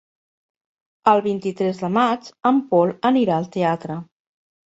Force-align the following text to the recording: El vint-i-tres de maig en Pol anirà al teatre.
El 1.11 1.21
vint-i-tres 1.25 1.83
de 1.83 1.91
maig 1.99 2.31
en 2.51 2.63
Pol 2.71 2.93
anirà 3.13 3.35
al 3.39 3.47
teatre. 3.57 3.99